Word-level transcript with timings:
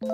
Dobrodošel 0.00 0.12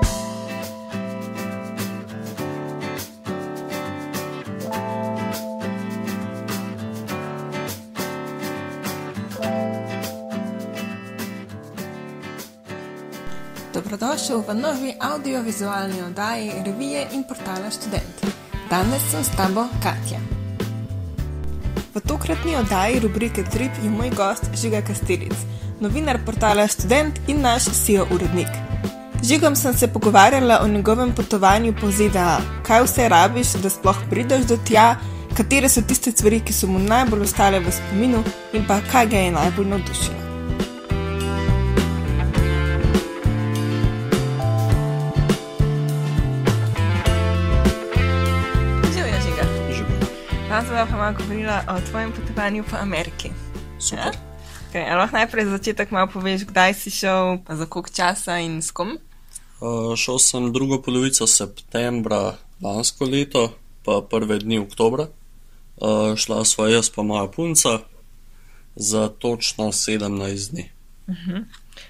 v 14.43 14.55
novi 14.55 14.95
audiovizualni 14.99 16.03
oddaji 16.03 16.51
revije 16.67 17.07
in 17.15 17.23
portala 17.23 17.71
Student. 17.71 18.27
Danes 18.71 19.03
sem 19.11 19.23
s 19.23 19.31
tabo 19.37 19.71
Katja. 19.83 20.19
V 21.95 22.01
tokratni 22.03 22.57
oddaji 22.57 22.99
rubrike 22.99 23.45
Trip 23.45 23.71
je 23.83 23.91
moj 23.91 24.11
gost 24.11 24.51
Žiga 24.51 24.83
Kastelic, 24.83 25.39
novinar 25.81 26.19
portala 26.27 26.67
Student 26.67 27.19
in 27.29 27.41
naš 27.41 27.63
SEO 27.63 28.07
urednik. 28.11 28.66
Žigom 29.27 29.57
sem 29.57 29.75
se 29.75 29.89
pogovarjala 29.89 30.59
o 30.63 30.69
njegovem 30.69 31.15
potovanju 31.15 31.75
po 31.81 31.91
ZDA, 31.91 32.41
kaj 32.63 32.83
vse 32.83 33.09
rabiš, 33.09 33.53
da 33.53 33.71
sploh 33.71 33.97
prideš 34.11 34.45
do 34.47 34.57
tja, 34.69 34.97
katere 35.37 35.69
so 35.69 35.83
tiste 35.83 36.11
stvari, 36.11 36.39
ki 36.47 36.53
so 36.53 36.69
mu 36.71 36.79
najbolj 36.79 37.25
ostale 37.27 37.59
v 37.59 37.73
spominu 37.75 38.21
in 38.55 38.63
pa 38.69 38.77
kaj 38.93 39.07
ga 39.07 39.17
je 39.25 39.33
najbolj 39.33 39.67
navdušilo. 39.67 40.21
Danes 50.49 50.71
bomo 50.71 50.87
pa 50.91 50.97
malo 50.97 51.17
govorila 51.19 51.59
o 51.69 51.81
tvojem 51.91 52.13
potovanju 52.13 52.65
po 52.71 52.77
Ameriki. 52.77 53.31
Ja? 53.91 54.13
Okay, 54.71 54.87
ali 54.87 54.99
lahko 54.99 55.17
najprej 55.17 55.45
za 55.45 55.51
začetek 55.51 55.91
malo 55.91 56.07
poveš, 56.07 56.47
kdaj 56.47 56.75
si 56.75 56.91
šel, 56.91 57.39
pa 57.47 57.57
za 57.57 57.67
koliko 57.67 57.91
časa 57.91 58.39
in 58.39 58.63
s 58.63 58.71
kom? 58.71 58.99
Uh, 59.61 59.97
šel 59.97 60.19
sem 60.21 60.53
drugo 60.53 60.83
polovico 60.83 61.27
septembra 61.27 62.37
lansko 62.61 63.05
leto, 63.05 63.49
pa 63.85 64.03
prve 64.11 64.39
dni 64.39 64.59
oktobra. 64.59 65.09
Uh, 65.77 66.17
šla 66.17 66.45
sva 66.45 66.69
jaz 66.69 66.91
pa 66.91 67.03
moja 67.03 67.27
punca 67.29 67.79
za 68.77 69.09
točno 69.09 69.73
17 69.73 70.51
dni. 70.51 70.71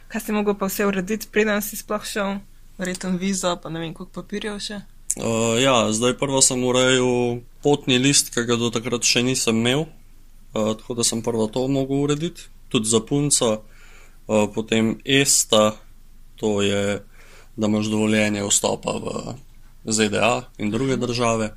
Kaj 0.09 0.21
si 0.21 0.33
mogel 0.33 0.55
pa 0.55 0.67
vse 0.67 0.87
urediti, 0.87 1.27
preden 1.33 1.63
si 1.63 1.77
sploh 1.77 2.05
šel, 2.05 2.39
verjetno 2.79 3.17
vizo, 3.19 3.57
pa 3.63 3.71
ne 3.71 3.81
vem, 3.81 3.95
koliko 3.95 4.23
papirjev 4.23 4.61
še. 4.63 4.81
Uh, 5.17 5.57
ja, 5.63 5.89
zdaj 5.93 6.19
prvo 6.21 6.43
sem 6.45 6.61
urejal 6.65 7.41
potni 7.65 7.99
list, 7.99 8.35
ki 8.35 8.45
ga 8.45 8.59
do 8.61 8.69
takrat 8.71 9.07
še 9.07 9.25
nisem 9.25 9.57
imel, 9.57 9.87
uh, 10.53 10.75
tako 10.77 10.99
da 10.99 11.07
sem 11.09 11.23
prvo 11.25 11.49
to 11.49 11.65
mogel 11.73 12.05
urediti, 12.05 12.51
tudi 12.69 12.91
za 12.91 13.01
punco, 13.01 13.51
uh, 13.57 14.45
potem 14.55 14.99
ESTA, 15.05 15.73
to 16.37 16.61
je, 16.61 17.01
da 17.57 17.67
imaš 17.67 17.87
dovoljenje 17.87 18.45
vstopa 18.45 18.93
v 18.93 19.35
ZDA 19.93 20.43
in 20.59 20.71
druge 20.71 20.97
države. 20.97 21.57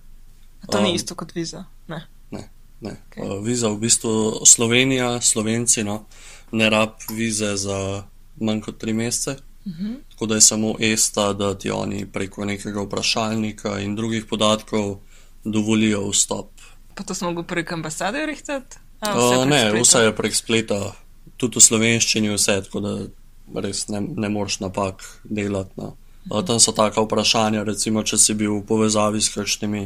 A 0.61 0.67
to 0.67 0.81
ni 0.81 0.89
Um, 0.89 0.95
isto 0.95 1.15
kot 1.15 1.35
viza. 1.35 1.65
Ne. 1.87 2.07
Ne, 2.31 2.49
ne. 2.81 2.95
Okay. 3.09 3.43
Viza 3.43 3.69
v 3.69 3.77
bistvu 3.77 4.45
Slovenija, 4.45 5.21
Slovenci, 5.21 5.83
no, 5.83 6.05
ne 6.51 6.69
rab 6.69 6.89
vize 7.09 7.55
za 7.55 8.03
manj 8.39 8.61
kot 8.61 8.77
tri 8.77 8.93
mesece. 8.93 9.31
Uh 9.65 9.73
-huh. 9.73 9.95
Tako 10.09 10.25
da 10.25 10.35
je 10.35 10.41
samo 10.41 10.75
ESTA, 10.79 11.33
da 11.33 11.57
ti 11.57 11.71
oni 11.71 12.05
preko 12.05 12.45
nekega 12.45 12.81
vprašalnika 12.81 13.79
in 13.79 13.95
drugih 13.95 14.25
podatkov 14.25 14.97
dovolijo 15.43 16.09
vstop. 16.09 16.51
Pa 16.95 17.03
to 17.03 17.13
smo 17.13 17.27
mogli 17.27 17.43
prek 17.43 17.71
ambasade 17.71 18.25
rihtati? 18.25 18.77
Uh, 19.01 19.45
ne, 19.47 19.59
spleta? 19.59 19.81
vse 19.81 19.99
je 19.99 20.15
prek 20.15 20.35
spleta, 20.35 20.95
tudi 21.37 21.59
v 21.59 21.61
slovenščini, 21.61 22.33
vse, 22.35 22.61
tako 22.63 22.79
da 22.79 23.07
res 23.55 23.87
ne, 23.87 24.01
ne 24.01 24.29
moreš 24.29 24.59
napak 24.59 25.03
delati. 25.23 25.73
No. 25.77 25.95
Uh, 26.29 26.43
tam 26.45 26.59
so 26.59 26.71
taka 26.71 27.01
vprašanja, 27.01 27.63
recimo, 27.63 28.03
če 28.03 28.17
si 28.17 28.35
bil 28.37 28.59
v 28.59 28.65
povezavi 28.67 29.21
s 29.21 29.33
kakšnimi 29.33 29.83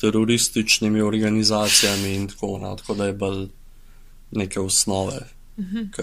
terorističnimi 0.00 1.02
organizacijami 1.04 2.14
in 2.16 2.28
tako 2.28 2.56
naprej, 2.58 2.76
tako 2.80 2.94
da 2.94 3.06
je 3.06 3.12
bolj 3.12 3.42
neke 4.30 4.60
osnove, 4.60 5.20
-huh. 5.60 5.90
ki 5.92 6.02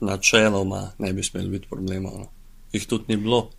načeloma 0.00 0.92
ne 0.98 1.12
bi 1.12 1.22
smeli 1.22 1.48
biti 1.48 1.68
problemov. 1.68 2.18
No. 2.18 2.26
Jih 2.72 2.86
tudi 2.86 3.04
ni 3.08 3.16
bilo. 3.16 3.50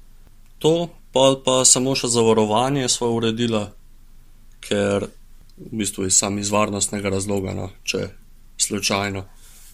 To, 0.60 0.90
pa, 1.14 1.36
pa 1.46 1.66
samo 1.66 1.96
še 1.96 2.08
zavarovanje 2.08 2.90
smo 2.90 3.10
uredila, 3.16 3.72
ker 4.62 5.08
v 5.58 5.78
bistvu 5.78 6.06
iz 6.06 6.18
sam 6.18 6.40
iz 6.40 6.52
varnostnega 6.52 7.10
razloga, 7.10 7.54
no, 7.54 7.70
če 7.84 8.10
slučajno. 8.62 9.26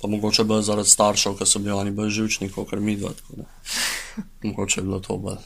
Pa 0.02 0.08
mogoče 0.08 0.44
bolj 0.44 0.62
zaradi 0.62 0.90
staršev, 0.90 1.38
ker 1.40 1.48
so 1.50 1.60
bili 1.60 1.74
oni 1.74 1.92
bolj 1.92 2.10
živčni, 2.20 2.52
kot 2.54 2.72
mi 2.80 2.96
dva. 2.98 3.12
Mogoče 4.44 4.80
je 4.80 4.84
bilo 4.86 5.00
to 5.00 5.18
bolj. 5.18 5.42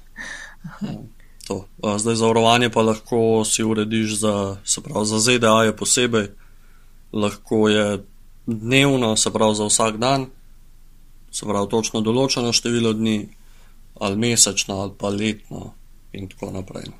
To. 1.47 1.65
Zdaj 1.97 2.15
zavarovanje 2.15 2.69
pa 2.69 2.81
lahko 2.81 3.45
si 3.45 3.63
urediš 3.63 4.19
za, 4.19 4.57
se 4.63 4.81
pravi, 4.81 5.05
za 5.05 5.19
ZDA 5.19 5.63
je 5.63 5.75
posebej, 5.75 6.27
lahko 7.13 7.69
je 7.69 8.03
dnevno, 8.45 9.15
se 9.17 9.31
pravi 9.33 9.55
za 9.55 9.65
vsak 9.65 9.97
dan, 9.97 10.27
se 11.31 11.45
pravi 11.45 11.69
točno 11.69 12.01
določeno 12.01 12.53
število 12.53 12.93
dni, 12.93 13.17
ali 13.99 14.17
mesečno, 14.17 14.81
ali 14.83 14.95
pa 14.97 15.09
letno 15.09 15.73
in 16.13 16.29
tako 16.29 16.51
naprej. 16.51 16.91
no. 16.91 16.97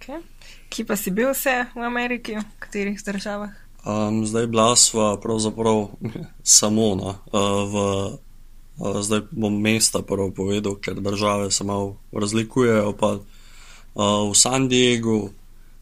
Okay. 0.00 0.22
Kje 0.70 0.86
pa 0.86 0.96
si 0.96 1.10
bil 1.10 1.32
vse 1.34 1.66
v 1.74 1.82
Ameriki, 1.82 2.36
v 2.38 2.44
katerih 2.62 3.00
državah? 3.04 3.50
Um, 3.84 4.26
zdaj 4.26 4.46
bila 4.46 4.76
sva 4.76 5.16
pravzaprav 5.20 5.88
samo 6.58 6.94
no, 6.94 7.14
uh, 7.32 7.72
v. 7.72 7.76
Uh, 8.80 9.00
zdaj 9.00 9.20
bom 9.30 9.60
mesta 9.60 10.02
prvo 10.02 10.30
povedal, 10.30 10.74
ker 10.80 11.00
države 11.00 11.50
se 11.50 11.64
malo 11.64 11.96
razlikujejo. 12.12 12.92
Pa, 12.96 13.12
uh, 13.12 14.30
v 14.30 14.34
San 14.34 14.68
Diegu, 14.68 15.30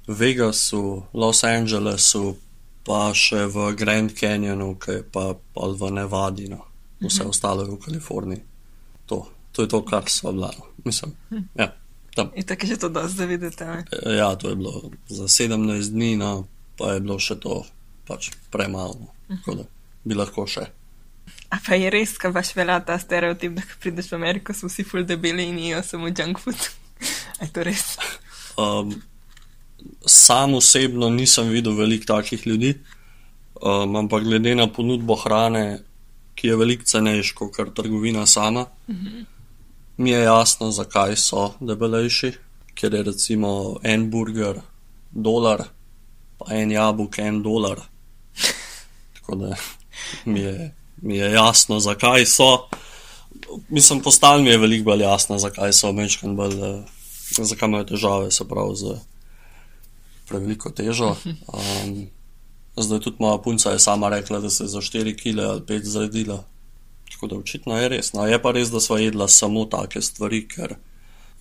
Vegasu, 0.06 1.02
Los 1.14 1.44
Angelesu, 1.44 2.34
pa 2.82 3.14
še 3.14 3.46
v 3.46 3.72
Grand 3.78 4.10
Canyonu, 4.10 4.74
ki 4.80 4.90
je 4.90 5.02
pa, 5.02 5.34
pa 5.54 5.68
v 5.68 5.90
Nevadi, 5.94 6.48
no. 6.48 6.64
vse 6.98 7.22
mhm. 7.22 7.30
ostalo 7.30 7.62
je 7.62 7.70
v 7.70 7.80
Kaliforniji. 7.86 8.42
To, 9.06 9.26
to 9.52 9.62
je 9.62 9.68
to, 9.68 9.82
kar 9.82 10.10
sva 10.10 10.32
bila. 10.32 10.50
no. 10.58 10.64
Mislim, 10.84 11.14
ja, 11.54 11.74
tam. 12.14 12.30
In 12.34 12.46
tako 12.46 12.66
je 12.66 12.78
to 12.78 12.90
za 13.06 13.24
videti. 13.24 13.64
ne? 13.64 13.84
Ja, 14.16 14.34
to 14.34 14.48
je 14.48 14.56
bilo 14.56 14.90
za 15.06 15.28
17 15.28 15.90
dni, 15.90 16.16
no, 16.16 16.46
pa 16.78 16.94
je 16.94 17.00
bilo 17.00 17.18
še 17.18 17.38
to 17.38 17.62
pač 18.08 18.30
premalo. 18.50 19.12
Tako 19.28 19.60
da 19.60 19.68
bi 20.04 20.16
lahko 20.16 20.46
še. 20.48 20.66
A 21.52 21.60
pa 21.64 21.76
je 21.80 21.90
res, 21.92 22.16
kaj 22.20 22.32
baš 22.32 22.52
velja 22.56 22.78
ta 22.84 22.98
stereotip, 23.00 23.54
da 23.56 23.64
ko 23.64 23.78
prideš 23.82 24.10
v 24.12 24.18
Ameriko, 24.18 24.56
so 24.56 24.68
vsi 24.68 24.84
full 24.84 25.06
debeli 25.08 25.48
in 25.48 25.58
jejo 25.62 25.82
samo 25.84 26.10
junk 26.12 26.40
food. 26.42 26.68
Je 27.40 27.48
to 27.54 27.64
res? 27.64 27.94
Um, 28.58 28.96
sam 30.04 30.56
osebno 30.58 31.08
nisem 31.14 31.52
videl 31.52 31.76
veliko 31.78 32.08
takih 32.10 32.46
ljudi, 32.46 32.72
um, 33.62 33.96
ampak 33.96 34.24
glede 34.26 34.56
na 34.58 34.66
ponudbo 34.66 35.14
hrane, 35.16 35.84
ki 36.34 36.50
je 36.50 36.56
veliko 36.56 36.86
cenejša 36.86 37.34
kot 37.34 37.74
trgovina 37.74 38.26
sama, 38.26 38.66
mi 39.98 40.10
je 40.10 40.20
jasno, 40.22 40.70
zakaj 40.70 41.16
so 41.16 41.52
debelejši. 41.60 42.32
Ker 42.78 42.94
je 42.94 43.02
recimo 43.02 43.80
en 43.82 44.04
burger 44.10 44.60
dolar, 45.10 45.64
pa 46.38 46.54
en 46.54 46.70
jabolk 46.70 47.18
en 47.18 47.40
dolar. 47.42 47.80
Tako 49.28 49.40
da 49.40 49.56
mi 50.24 50.40
je, 50.40 50.74
mi 51.02 51.16
je 51.16 51.32
jasno, 51.32 51.80
zakaj 51.80 52.26
so. 52.26 52.68
Mislim, 53.68 54.00
postalo 54.00 54.42
mi 54.42 54.50
je 54.50 54.58
veliko 54.58 54.84
bolj 54.84 55.02
jasno, 55.02 55.38
zakaj 55.38 55.72
so 55.72 55.92
mečkan 55.92 56.36
bolj, 56.36 56.54
eh, 56.54 56.84
zakaj 57.38 57.68
imajo 57.68 57.84
težave, 57.84 58.30
se 58.30 58.48
pravi, 58.48 58.76
z 58.76 58.94
preveliko 60.28 60.70
težo. 60.70 61.16
Um, 61.52 62.08
zdaj 62.76 63.00
tudi 63.00 63.16
moja 63.20 63.38
punca 63.38 63.70
je 63.70 63.78
sama 63.78 64.08
rekla, 64.08 64.40
da 64.40 64.50
se 64.50 64.64
je 64.64 64.68
za 64.68 64.80
4 64.80 65.14
kg 65.16 65.38
ali 65.38 65.60
5 65.60 65.84
zredila. 65.84 66.44
Tako 67.10 67.26
da 67.26 67.36
očitno 67.36 67.78
je 67.78 67.88
res. 67.88 68.12
No, 68.12 68.26
je 68.26 68.42
pa 68.42 68.52
res, 68.52 68.70
da 68.70 68.80
sva 68.80 68.98
jedla 68.98 69.28
samo 69.28 69.64
take 69.64 70.02
stvari, 70.02 70.48
ker 70.48 70.76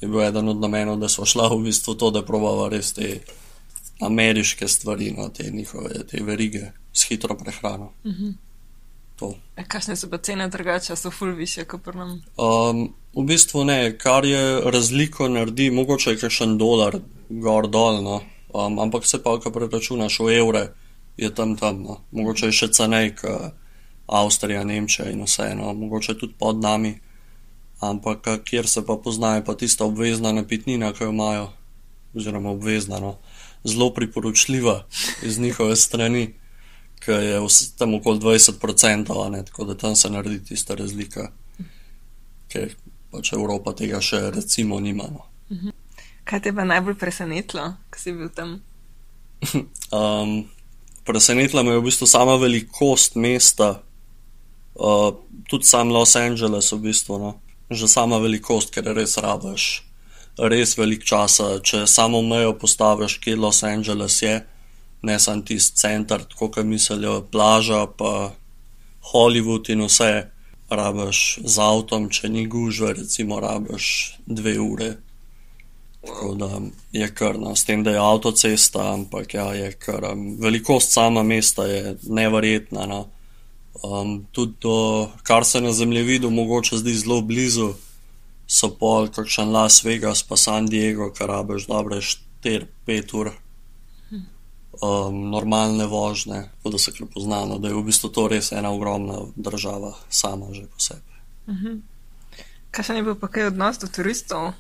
je 0.02 0.08
bil 0.08 0.22
eden 0.22 0.50
od 0.50 0.60
namenov, 0.60 1.00
da 1.00 1.10
sva 1.10 1.26
šla 1.26 1.48
v 1.56 1.64
bistvu 1.64 1.96
to, 1.96 2.12
da 2.12 2.26
probava 2.26 2.68
res 2.70 2.92
te 2.94 3.20
ameriške 4.00 4.68
stvari, 4.68 5.12
no, 5.18 5.30
te 5.30 5.52
njihove, 5.52 6.04
te 6.08 6.24
verige 6.24 6.72
s 7.08 7.10
hitro 7.10 7.36
prehrano. 7.36 7.94
To. 9.16 9.34
E, 9.56 9.64
Kakšne 9.64 9.96
so 9.96 10.10
pa 10.10 10.18
cene 10.18 10.48
drugače, 10.48 10.96
so 10.96 11.12
full 11.12 11.36
više 11.36 11.66
kot 11.66 11.84
pri 11.84 11.98
nam? 11.98 12.10
Um, 12.38 12.94
v 13.16 13.24
bistvu 13.26 13.64
ne, 13.66 13.98
kar 13.98 14.26
je 14.26 14.62
razliko 14.62 15.30
naredi, 15.30 15.72
mogoče 15.72 16.12
je 16.12 16.20
kakšen 16.20 16.58
dolar 16.58 17.00
gor 17.30 17.68
dol, 17.68 18.04
no. 18.04 18.22
um, 18.54 18.80
ampak 18.80 19.06
se 19.06 19.24
pa, 19.24 19.40
ko 19.40 19.52
preračunaš 19.52 20.20
v 20.20 20.38
evre, 20.38 20.68
je 21.18 21.34
tam 21.36 21.56
tam. 21.56 21.82
No. 21.84 22.02
Mogoče 22.12 22.52
je 22.52 22.60
še 22.60 22.72
cenej, 22.78 23.16
kot 23.16 23.56
Avstrija, 24.08 24.64
Nemčija 24.64 25.10
in 25.12 25.24
vse, 25.26 25.56
no. 25.56 25.74
mogoče 25.74 26.20
tudi 26.20 26.36
pod 26.40 26.62
nami. 26.62 27.00
Ampak 27.80 28.28
kjer 28.46 28.68
se 28.68 28.82
pa 28.86 28.96
poznajo, 28.98 29.44
pa 29.46 29.54
tista 29.54 29.86
obvezna 29.86 30.32
napitnina, 30.32 30.94
ki 30.94 31.04
jo 31.04 31.10
imajo, 31.14 31.50
oziroma 32.16 32.54
obvezna, 32.54 33.00
no. 33.00 33.18
zelo 33.64 33.90
priporočljiva 33.94 34.86
iz 35.24 35.40
njihove 35.40 35.76
strani, 35.76 36.34
ki 37.00 37.12
je 37.12 37.40
vs- 37.40 37.76
tam 37.78 37.94
okoli 37.98 38.20
20%, 38.20 39.26
a 39.26 39.30
ne, 39.30 39.44
tako 39.46 39.66
da 39.66 39.78
tam 39.78 39.96
se 39.96 40.10
naredi 40.10 40.44
tista 40.52 40.76
razlika 40.76 41.32
ker 42.52 42.74
pač 43.12 43.34
Evropa 43.36 43.74
tega 43.78 44.02
še 44.04 44.30
recimo 44.36 44.80
nima. 44.84 45.08
No. 45.12 45.28
Kaj 46.28 46.44
te 46.44 46.52
je 46.52 46.58
pa 46.58 46.66
najbolj 46.68 46.98
presenetilo, 47.00 47.70
ko 47.92 48.02
si 48.02 48.16
bil 48.16 48.32
tam? 48.34 48.60
Um, 49.88 50.50
presenetila 51.08 51.62
me 51.64 51.72
je 51.72 51.80
v 51.80 51.86
bistvu 51.86 52.08
sama 52.12 52.34
velikost 52.42 53.14
mesta, 53.16 53.70
uh, 54.76 55.14
tudi 55.48 55.64
sam 55.64 55.94
Los 55.96 56.18
Angeles, 56.20 56.74
v 56.76 56.90
bistvu. 56.90 57.20
No. 57.22 57.30
Že 57.72 57.88
sama 57.88 58.20
velikost, 58.20 58.74
ker 58.76 58.84
res 58.92 59.16
rabiš 59.16 59.88
res 60.38 60.76
velik 60.78 61.06
časa, 61.08 61.58
če 61.66 61.86
samo 61.90 62.22
mejo 62.22 62.54
postaviš, 62.60 63.18
kje 63.24 63.38
Los 63.40 63.64
Angeles 63.66 64.20
je, 64.22 64.36
ne 65.08 65.20
samo 65.20 65.46
tisti 65.48 65.80
center, 65.80 66.24
tako 66.28 66.52
kot 66.52 66.68
mislijo, 66.68 67.22
plaža, 67.32 67.86
pa 67.98 68.32
Hollywood 69.12 69.72
in 69.74 69.86
vse. 69.88 70.28
Rabiš 70.68 71.20
z 71.48 71.64
avtom, 71.64 72.10
če 72.12 72.28
ni 72.28 72.44
gužve, 72.52 72.92
recimo, 72.98 73.40
rabiš 73.40 73.86
dve 74.28 74.58
ure. 74.60 74.90
Tako 76.04 76.34
da 76.36 76.50
je 76.92 77.08
kar, 77.16 77.40
no, 77.40 77.56
s 77.56 77.64
tem, 77.66 77.84
da 77.84 77.92
je 77.96 78.02
avtocesta, 78.04 78.84
ampak 78.94 79.34
ja, 79.34 79.48
je 79.54 79.72
kar. 79.80 80.12
Um, 80.12 80.36
velikost 80.40 80.92
sama 80.92 81.24
mesta 81.24 81.66
je 81.66 81.96
neverjetna. 82.04 82.86
No. 82.86 83.08
Um, 83.84 84.26
tudi 84.32 84.54
to, 84.60 84.76
kar 85.24 85.46
se 85.46 85.62
na 85.62 85.72
zemljevidu 85.72 86.30
mogoče 86.30 86.78
zdi 86.78 86.94
zelo 86.94 87.22
blizu, 87.22 87.74
so 88.48 88.70
pol, 88.80 89.08
kakšen 89.08 89.52
Las 89.52 89.84
Vegas, 89.84 90.24
pa 90.24 90.38
San 90.38 90.68
Diego, 90.68 91.12
kar 91.16 91.30
rabiš 91.30 91.68
dobre 91.68 92.00
4-5 92.44 93.20
ur. 93.20 93.32
Um, 94.78 95.30
normalne 95.32 95.86
vožnje, 95.90 96.44
tako 96.58 96.70
da 96.70 96.78
se 96.78 96.92
kar 96.94 97.08
poznano, 97.14 97.58
da 97.58 97.68
je 97.68 97.74
v 97.74 97.82
bistvu 97.88 98.10
to 98.14 98.28
res 98.30 98.52
ena 98.52 98.70
ogromna 98.70 99.24
država, 99.36 99.96
sama 100.10 100.54
že 100.54 100.68
po 100.70 100.80
sebi. 100.80 101.82
Kakšen 102.72 103.00
je 103.00 103.04
bil 103.04 103.16
pa 103.18 103.28
kaj 103.28 103.50
odnos 103.50 103.80
do 103.82 103.88
turistov? 103.90 104.54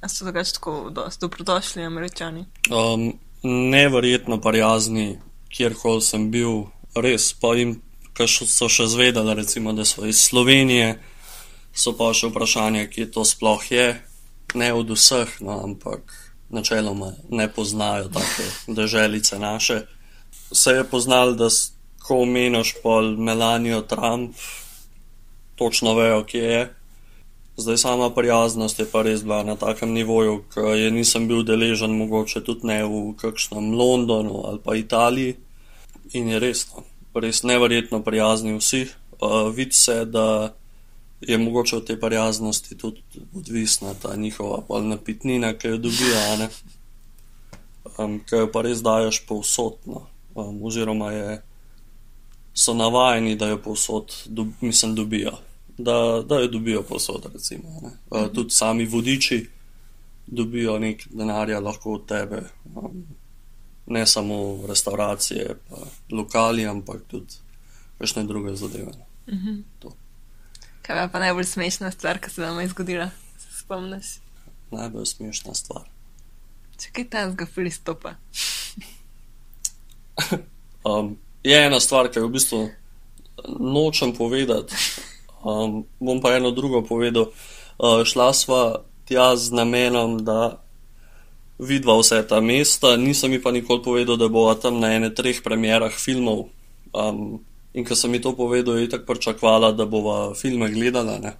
A 0.00 0.08
so 0.08 0.24
drugače 0.24 0.52
tako 0.52 0.92
dobrodošli 1.20 1.84
američani? 1.84 2.44
Um, 2.68 3.16
neverjetno 3.42 4.40
prijazni, 4.40 5.18
kjerkoli 5.48 6.02
sem 6.02 6.30
bil, 6.30 6.66
res. 6.94 7.32
Pa 7.32 7.54
jim, 7.56 7.78
ki 8.16 8.28
so 8.28 8.68
še 8.68 8.90
zvedali, 8.92 9.34
recimo, 9.40 9.72
da 9.72 9.84
so 9.88 10.04
iz 10.04 10.20
Slovenije, 10.20 10.98
so 11.72 11.96
pa 11.96 12.12
še 12.12 12.28
vprašanje, 12.28 12.88
kje 12.92 13.10
to 13.12 13.24
sploh 13.24 13.64
je. 13.70 13.88
Ne 14.54 14.72
od 14.72 14.92
vseh, 14.92 15.40
no, 15.40 15.62
ampak 15.64 16.25
načeloma 16.48 17.12
ne 17.30 17.48
poznajo 17.52 18.08
take 18.08 18.48
državice 18.66 19.38
naše. 19.38 19.80
Se 20.52 20.70
je 20.70 20.84
poznal, 20.84 21.34
da 21.34 21.48
ko 22.02 22.22
omeniš 22.22 22.74
pol 22.82 23.16
Melanijo 23.16 23.80
Trump, 23.82 24.36
točno 25.54 25.94
vejo, 25.94 26.24
kje 26.24 26.42
je. 26.42 26.74
Zdaj 27.56 27.76
sama 27.76 28.10
prijaznost 28.10 28.78
je 28.78 28.86
pa 28.92 29.02
res 29.02 29.22
bila 29.22 29.42
na 29.42 29.56
takem 29.56 29.92
nivoju, 29.92 30.44
ki 30.54 30.60
je 30.60 30.90
nisem 30.90 31.28
bil 31.28 31.42
deležen, 31.42 31.96
mogoče 31.96 32.44
tudi 32.44 32.66
ne 32.68 32.82
v 32.84 33.14
kakšnem 33.16 33.72
Londonu 33.74 34.44
ali 34.46 34.60
pa 34.64 34.76
Italiji. 34.76 35.36
In 36.12 36.28
je 36.28 36.38
res, 36.38 36.66
no, 36.74 36.84
res 37.20 37.42
neverjetno 37.42 38.02
prijazni 38.04 38.54
vsi. 38.58 38.86
Uh, 39.20 39.48
Vidi 39.54 39.72
se, 39.72 40.04
da 40.04 40.54
je 41.20 41.38
mogoče 41.38 41.76
od 41.76 41.86
te 41.86 42.00
prijaznosti 42.00 42.78
tudi 42.78 43.02
odvisna 43.34 43.94
ta 43.94 44.16
njihova 44.16 44.82
napitnina, 44.82 45.52
ki 45.58 45.68
jo 45.68 45.76
dobijo, 45.76 46.48
um, 47.98 48.20
ki 48.28 48.34
jo 48.34 48.52
pa 48.52 48.62
res 48.62 48.82
daješ 48.82 49.26
povsod. 49.26 49.78
No. 49.86 50.06
Um, 50.34 50.62
oziroma 50.62 51.12
je, 51.12 51.42
so 52.54 52.74
navajeni, 52.74 53.36
da 53.36 53.48
jo 53.48 53.62
povsod, 53.62 54.12
do, 54.26 54.46
mislim, 54.60 54.94
dobijo 54.94 55.38
da, 55.78 56.22
da 56.28 56.38
jo 56.38 56.48
dobijo 56.48 56.82
posod. 56.82 57.26
Recimo, 57.32 57.68
uh, 58.10 58.32
tudi 58.34 58.50
sami 58.50 58.84
vodiči 58.84 59.48
dobijo 60.26 60.78
nekaj 60.78 61.06
denarja 61.10 61.60
lahko 61.60 61.92
od 61.92 62.06
tebe, 62.06 62.42
um, 62.74 63.04
ne 63.86 64.06
samo 64.06 64.66
restauracije, 64.66 65.56
pa 65.68 65.76
lokali, 66.16 66.66
ampak 66.66 67.02
tudi 67.08 67.34
kakšne 67.98 68.24
druge 68.24 68.56
zadeve. 68.56 68.92
Mhm. 69.28 69.60
Kaj 70.86 71.02
je 71.02 71.08
pa 71.12 71.18
najbolj 71.18 71.44
smešna 71.44 71.90
stvar, 71.90 72.18
ki 72.22 72.30
se 72.30 72.42
vam 72.42 72.60
je 72.60 72.68
zgodila? 72.68 73.08
Se 73.38 73.58
spomniš? 73.58 74.06
Najbolj 74.70 75.06
smešna 75.06 75.54
stvar. 75.54 75.82
Če 76.78 76.92
kaj 76.94 77.06
tam 77.10 77.32
zgo 77.32 77.46
pristopa. 77.54 78.12
um, 80.86 81.16
je 81.42 81.58
ena 81.58 81.80
stvar, 81.80 82.06
ki 82.06 82.22
jo 82.22 82.28
v 82.28 82.34
bistvu 82.38 82.60
nočem 83.58 84.14
povedati. 84.14 84.78
Um, 85.42 85.82
bom 85.98 86.22
pa 86.22 86.36
eno 86.36 86.54
drugo 86.54 86.84
povedal. 86.86 87.32
Uh, 87.82 88.06
šla 88.06 88.30
sva 88.30 88.62
tja 89.10 89.34
z 89.36 89.58
namenom, 89.58 90.20
da 90.22 90.62
vidva 91.58 91.98
vse 91.98 92.22
ta 92.28 92.38
mesta, 92.40 92.94
nisem 92.96 93.34
mi 93.34 93.42
pa 93.42 93.50
nikoli 93.50 93.82
povedal, 93.82 94.16
da 94.16 94.28
bova 94.28 94.54
tam 94.54 94.78
na 94.78 94.94
ene 94.94 95.10
treh 95.10 95.42
premjerah 95.42 95.90
filmov. 95.90 96.46
Um, 96.94 97.42
in 97.76 97.84
ko 97.84 97.94
sem 97.94 98.10
mi 98.10 98.20
to 98.20 98.32
povedal, 98.32 98.80
je 98.80 98.88
tako 98.88 99.12
pričakvala, 99.12 99.72
da 99.76 99.86
bova 99.86 100.34
filme 100.34 100.70
gledala, 100.72 101.18
ne? 101.20 101.36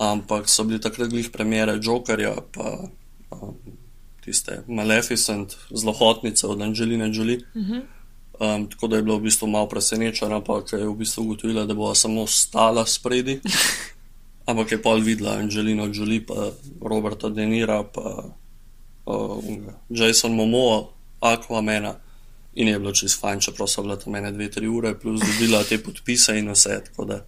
ampak 0.00 0.48
so 0.48 0.64
bili 0.64 0.80
takrat 0.80 1.08
glih 1.08 1.28
premjere 1.32 1.78
Jokerja, 1.82 2.34
pa 2.52 2.88
um, 3.30 3.56
tiste 4.24 4.62
Maleficent, 4.68 5.56
zlohotnice 5.70 6.46
od 6.46 6.62
Angeline 6.62 7.10
Jolie. 7.12 7.36
Uh 7.54 7.62
-huh. 7.62 7.82
Um, 8.40 8.70
tako 8.70 8.86
da 8.86 8.96
je 8.96 9.02
bila 9.02 9.16
v 9.16 9.20
bistvu 9.20 9.46
malo 9.48 9.68
presenečena, 9.68 10.40
pa 10.40 10.62
je 10.72 10.88
v 10.88 10.94
bistvu 10.94 11.22
ugotovila, 11.22 11.66
da 11.66 11.74
bo 11.74 11.94
samo 11.94 12.26
stala 12.26 12.86
spredi. 12.86 13.40
Ampak 14.48 14.72
je 14.72 14.82
pa 14.82 14.94
videla 14.94 15.36
Angelino 15.36 15.88
Jolie, 15.92 16.26
pa 16.26 16.50
Roberta 16.80 17.28
De 17.28 17.46
Nira, 17.46 17.84
pa 17.84 18.24
uh, 19.06 19.44
Jason 19.88 20.32
Momoa, 20.32 20.88
Aquamena. 21.20 21.94
In 22.54 22.68
je 22.68 22.78
bilo 22.78 22.92
čisto 22.92 23.20
fajn, 23.20 23.40
čeprav 23.40 23.68
so 23.70 23.82
bile 23.82 23.98
tam 23.98 24.16
ene 24.18 24.32
dve, 24.32 24.50
tri 24.50 24.68
ure, 24.68 24.94
plus 24.98 25.20
dobila 25.20 25.62
te 25.64 25.78
podpise 25.82 26.38
in 26.38 26.50
vse. 26.50 26.80
Tako 26.88 27.04
da 27.04 27.20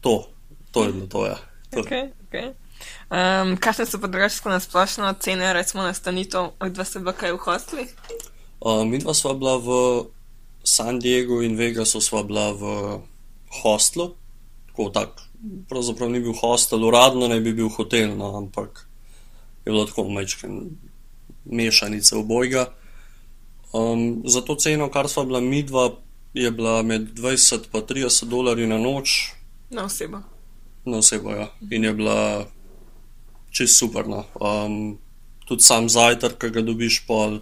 to, 0.00 0.28
to 0.70 0.84
je 0.84 0.92
bilo 0.92 1.06
to. 1.06 1.26
Ja. 1.26 1.38
to. 1.70 1.82
Okay, 1.82 2.10
okay. 2.28 2.54
Um, 3.08 3.56
Kakšne 3.56 3.86
so 3.88 4.00
pa 4.00 4.08
drugačne 4.08 4.52
na 4.52 4.60
splošno 4.60 5.12
cene, 5.20 5.52
recimo 5.52 5.82
na 5.82 5.94
stanitev, 5.94 6.54
od 6.60 6.76
vas 6.76 6.94
je 6.94 7.00
bilo 7.00 7.12
kaj 7.12 7.32
v 7.32 7.42
hostlih? 7.44 7.88
Um, 8.60 8.88
mi 8.90 8.98
dva 8.98 9.14
sva 9.14 9.34
bila 9.34 9.58
v 9.58 9.68
San 10.64 10.98
Diego 10.98 11.42
in 11.42 11.56
Vegasu 11.56 12.00
sva 12.00 12.22
bila 12.22 12.52
v 12.52 12.64
hostlu, 13.62 14.14
tako 14.70 14.90
tak. 14.94 15.10
Pravzaprav 15.68 16.10
ni 16.10 16.20
bil 16.20 16.34
hostel, 16.34 16.82
uradno 16.84 17.28
ne 17.28 17.40
bi 17.40 17.52
bil 17.52 17.68
hotel, 17.68 18.16
no, 18.16 18.34
ampak 18.36 18.86
je 19.64 19.72
bilo 19.72 19.86
tako 19.86 20.08
mečken 20.10 20.76
mešanice 21.44 22.16
obojga. 22.16 22.72
Um, 23.72 24.22
za 24.24 24.40
to 24.40 24.54
ceno, 24.54 24.88
kar 24.90 25.08
sva 25.08 25.24
bila 25.24 25.40
mi 25.40 25.62
dva, 25.62 25.90
je 26.34 26.50
bila 26.50 26.82
med 26.82 27.12
20 27.14 27.68
in 27.74 27.82
30 27.82 28.24
dolarji 28.24 28.66
na 28.66 28.78
noč. 28.78 29.32
Na 29.70 29.84
osebo. 29.84 30.20
Na 30.84 30.98
osebo, 30.98 31.30
ja. 31.30 31.48
In 31.70 31.84
je 31.84 31.94
bila 31.94 32.46
čist 33.50 33.78
super. 33.78 34.08
No. 34.08 34.24
Um, 34.40 34.98
tudi 35.44 35.62
sam 35.62 35.88
zajtrk, 35.88 36.38
ki 36.40 36.50
ga 36.50 36.62
dobiš 36.62 37.06
pol 37.06 37.40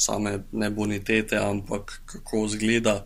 same 0.00 0.44
ne 0.52 0.70
bonitete, 0.70 1.36
ampak 1.36 2.00
kako 2.06 2.44
izgleda, 2.48 3.04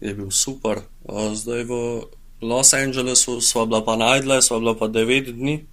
je 0.00 0.14
bil 0.14 0.30
super. 0.30 0.84
Zdaj 1.08 1.64
v 1.64 1.72
Los 2.42 2.74
Angelesu 2.74 3.40
smo 3.40 3.66
bila 3.66 3.80
pa 3.84 3.96
najdle, 3.96 4.42
smo 4.42 4.60
bila 4.60 4.74
pa 4.76 4.88
9 4.88 5.32
dni, 5.32 5.64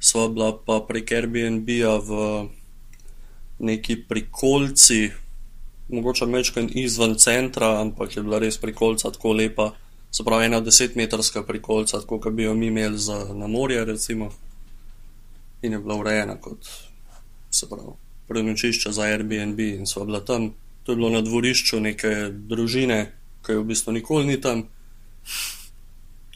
smo 0.00 0.28
bila 0.28 0.50
pa 0.58 0.80
prek 0.82 1.12
Airbnb-a 1.12 2.00
v 2.02 2.10
neki 3.58 3.96
prikolci, 4.08 5.10
mogoče 5.88 6.26
mečken 6.26 6.70
izven 6.74 7.14
centra, 7.18 7.80
ampak 7.80 8.16
je 8.16 8.22
bila 8.22 8.38
res 8.38 8.58
prikolca 8.58 9.10
tako 9.10 9.32
lepa. 9.32 9.72
Se 10.10 10.24
pravi, 10.24 10.46
ena 10.46 10.60
desetmetrska 10.60 11.42
prikolca, 11.42 12.00
tako 12.00 12.20
kot 12.20 12.32
bi 12.32 12.42
jo 12.42 12.54
mi 12.54 12.66
imeli 12.66 12.98
za 12.98 13.24
na 13.34 13.46
morje, 13.46 13.84
recimo. 13.84 14.30
In 15.62 15.72
je 15.72 15.78
bila 15.78 15.96
urejena 15.96 16.36
kot, 16.40 16.66
se 17.50 17.68
pravi, 17.68 17.96
prenočišče 18.28 18.92
za 18.92 19.02
Airbnb 19.02 19.60
in 19.60 19.86
sva 19.86 20.04
bila 20.04 20.20
tam. 20.24 20.52
To 20.84 20.92
je 20.92 20.96
bilo 20.96 21.10
na 21.10 21.20
dvorišču 21.20 21.80
neke 21.80 22.14
družine, 22.30 23.12
ki 23.46 23.52
je 23.52 23.58
v 23.58 23.64
bistvu 23.64 23.92
nikoli 23.92 24.26
ni 24.26 24.40
tam, 24.40 24.66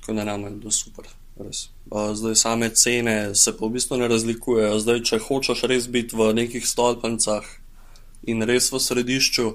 tako 0.00 0.12
da 0.12 0.24
nam 0.24 0.44
je 0.44 0.50
bilo 0.50 0.70
super. 0.70 1.17
Res. 1.38 1.68
Zdaj 1.88 2.36
same 2.36 2.70
cene 2.74 3.34
se 3.34 3.52
pa 3.56 3.66
v 3.66 3.76
bistvu 3.78 3.96
ne 4.00 4.08
razlikujejo. 4.10 4.78
Zdaj, 4.82 5.02
če 5.08 5.18
hočeš 5.22 5.64
res 5.70 5.88
biti 5.88 6.16
v 6.18 6.32
nekih 6.34 6.66
stolpnicah 6.66 7.46
in 8.28 8.42
res 8.42 8.72
v 8.72 8.80
središču, 8.82 9.46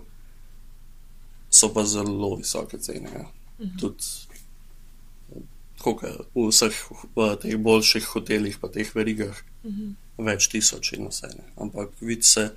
so 1.53 1.69
pa 1.73 1.83
zelo 1.85 2.35
visoke 2.39 2.79
cene. 2.79 3.09
Ja. 3.11 3.25
Mhm. 3.59 3.77
Tudi 3.79 4.05
v 5.83 6.47
vseh 6.47 6.75
v 7.15 7.25
teh 7.43 7.59
boljših 7.59 8.05
hotelih, 8.15 8.55
pa 8.55 8.71
teh 8.71 8.87
verigah. 8.95 9.35
Mhm 9.67 9.99
več 10.17 10.47
tisoč 10.51 10.93
in 10.97 11.07
vse. 11.09 11.29
Ne. 11.33 11.45
Ampak 11.57 11.93
vidi 12.01 12.27
se, 12.27 12.49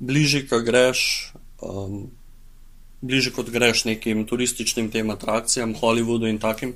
bližje, 0.00 0.46
ko 0.48 0.60
greš, 0.64 1.32
um, 1.60 2.10
bližje 3.02 3.34
kot 3.36 3.50
greš 3.52 3.84
nekim 3.88 4.24
turističnim 4.26 4.90
tem 4.90 5.10
atrakcijam, 5.10 5.74
Hollywoodu 5.76 6.30
in 6.30 6.40
takim, 6.42 6.74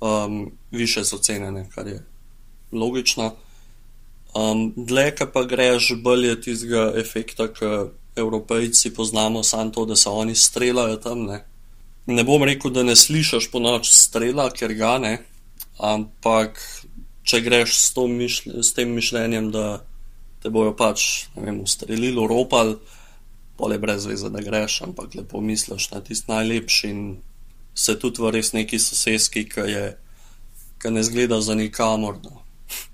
um, 0.00 0.52
više 0.70 1.04
so 1.04 1.18
cenene, 1.18 1.68
kar 1.74 1.86
je 1.86 2.02
logično. 2.72 3.34
Um, 4.34 4.72
dlje, 4.76 5.14
ki 5.14 5.24
pa 5.32 5.44
greš, 5.44 5.92
bolj 6.02 6.26
je 6.26 6.40
tistega 6.40 6.92
efekta, 6.96 7.48
ki 7.54 7.70
evropejci 8.16 8.94
poznamo, 8.94 9.42
samo 9.42 9.70
to, 9.70 9.84
da 9.84 9.96
se 9.96 10.08
oni 10.08 10.34
streljajo 10.34 10.96
tam. 10.96 11.24
Ne. 11.24 11.44
ne 12.06 12.24
bom 12.24 12.42
rekel, 12.42 12.70
da 12.70 12.82
ne 12.82 12.96
slišiš 12.96 13.50
po 13.50 13.58
noč 13.58 13.90
strela, 13.90 14.50
ker 14.50 14.74
ga 14.74 14.98
ne, 14.98 15.18
ampak 15.78 16.60
če 17.24 17.40
greš 17.40 17.78
s, 17.78 17.92
mišlj 17.96 18.58
s 18.62 18.74
tem 18.76 18.92
mišljenjem, 18.94 19.50
da 19.50 19.84
te 20.42 20.50
bojo 20.52 20.74
pač 20.76 21.26
vem, 21.36 21.62
ustrelili, 21.64 22.26
ropali, 22.28 22.76
pole 23.56 23.78
brez 23.78 24.04
veze, 24.06 24.28
da 24.30 24.42
greš, 24.44 24.82
ampak 24.84 25.14
lepo 25.14 25.40
misliš 25.40 25.88
na 25.94 26.02
tisti 26.04 26.30
najlepši 26.30 26.90
in 26.90 27.00
se 27.74 27.98
tudi 27.98 28.22
v 28.22 28.30
res 28.30 28.52
neki 28.52 28.78
sosedski, 28.78 29.44
ki 29.50 29.66
je, 29.70 29.84
ki 30.78 30.90
ne 30.90 31.02
zgleda 31.02 31.40
za 31.40 31.54
nikamor. 31.54 32.18
No. 32.22 32.42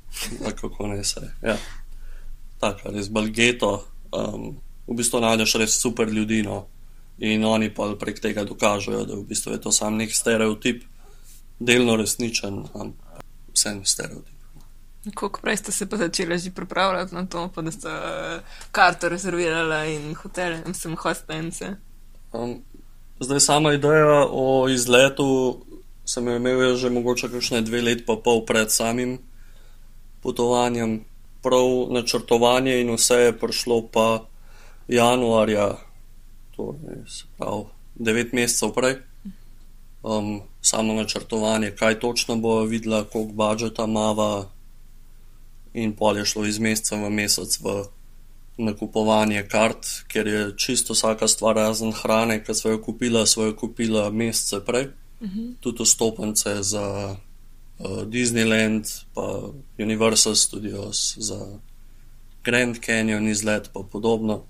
Kako 0.61 0.87
ne 0.87 1.05
se. 1.05 1.33
Ja. 1.43 1.57
Tako, 2.61 2.93
res 2.97 3.09
balgeto. 3.09 3.87
Um, 4.13 4.57
v 4.89 4.99
bistvu 4.99 5.21
najdeš 5.23 5.55
res 5.61 5.79
super 5.81 6.09
ljudi, 6.09 6.43
no. 6.43 6.67
in 7.21 7.45
oni 7.45 7.69
pa 7.75 7.93
prek 8.01 8.21
tega 8.21 8.45
dokažejo, 8.49 9.05
da 9.05 9.15
v 9.15 9.29
bistvu 9.29 9.53
je 9.53 9.61
to 9.61 9.73
sam 9.73 10.01
nek 10.01 10.13
stereotip, 10.15 10.83
delno 11.61 11.97
resničen, 12.01 12.65
ampak 12.75 13.25
vsem 13.53 13.85
stereotip. 13.85 14.37
Kako 15.15 15.41
prej 15.41 15.57
ste 15.57 15.73
se 15.73 15.89
pa 15.89 15.97
začeli 15.97 16.39
že 16.39 16.51
pripravljati 16.51 17.15
na 17.15 17.27
to, 17.27 17.49
pa 17.55 17.63
da 17.63 17.73
ste 17.73 17.89
uh, 17.89 18.41
karto 18.73 19.09
rezervirali 19.09 19.95
in 19.95 20.15
hotel, 20.15 20.61
in 20.67 20.75
sem 20.75 20.97
hostence? 20.97 21.77
Um, 22.33 22.61
zdaj, 23.21 23.41
sama 23.41 23.73
ideja 23.73 24.27
o 24.31 24.69
izletu 24.69 25.61
sem 26.05 26.29
imel 26.29 26.77
že 26.77 26.91
mogoče 26.91 27.29
kakšne 27.31 27.63
dve 27.63 27.83
leti 27.83 28.05
pa 28.07 28.17
pol 28.17 28.43
pred 28.47 28.71
samim 28.71 29.19
potovanjem. 30.23 31.05
Prav 31.41 31.89
načrtovanje 31.89 32.81
in 32.81 32.93
vse 32.93 33.15
je 33.15 33.39
prišlo 33.39 33.89
pa 33.89 34.29
januarja, 34.89 35.79
torej 36.57 37.07
se 37.09 37.25
pravi 37.39 37.65
devet 37.95 38.33
mesecev 38.33 38.75
prej. 38.77 38.99
Um, 40.03 40.43
samo 40.61 40.93
načrtovanje, 40.95 41.71
kaj 41.77 42.01
točno 42.01 42.37
bo 42.37 42.65
videla, 42.65 43.05
koliko 43.05 43.33
budžeta 43.33 43.87
mava, 43.87 44.49
in 45.75 45.93
pol 45.97 46.19
je 46.19 46.25
šlo 46.25 46.45
iz 46.45 46.59
meseca 46.59 46.97
v 46.97 47.11
mesec 47.11 47.61
v 47.61 47.85
nakupovanje 48.59 49.43
kart, 49.49 49.87
ker 50.09 50.27
je 50.27 50.57
čisto 50.57 50.93
vsaka 50.93 51.29
stvar 51.29 51.57
razen 51.57 51.93
hrane, 51.93 52.41
ki 52.45 52.55
so 52.55 52.71
jo 52.71 52.83
kupila, 52.83 53.27
so 53.27 53.45
jo 53.45 53.57
kupila 53.57 54.11
mesece 54.11 54.61
prej. 54.67 54.91
Uh 55.21 55.29
mhm. 55.29 55.39
-huh. 55.39 55.55
Tudi 55.61 55.87
stopence 55.87 56.63
za 56.63 57.17
uh, 57.79 58.03
Disneyland, 58.03 58.85
pa 59.15 59.51
Universal 59.79 60.35
Studios, 60.35 61.17
za 61.19 61.59
Grand 62.45 62.77
Canyon 62.87 63.29
izlet, 63.29 63.71
pa 63.73 63.81
podobno, 63.83 64.45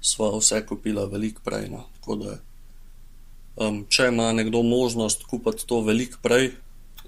sva 0.00 0.38
vse 0.38 0.66
kupila 0.66 1.04
veliko 1.04 1.40
prej. 1.44 1.68
No. 1.68 1.84
Da, 2.06 2.38
um, 3.56 3.84
če 3.88 4.08
ima 4.08 4.32
nekdo 4.32 4.62
možnost 4.62 5.22
kupiti 5.22 5.66
to 5.66 5.80
veliko 5.80 6.18
prej, 6.22 6.52